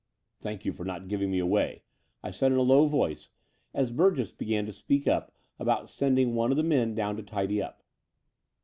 [0.41, 1.83] ''Thank you for not giving me away,"
[2.23, 3.29] I said in a low voice,
[3.71, 5.05] as Burgess began to speak
[5.59, 7.83] about send ing one of his men down to tidy up.